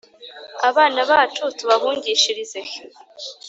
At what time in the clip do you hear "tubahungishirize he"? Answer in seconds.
1.57-2.77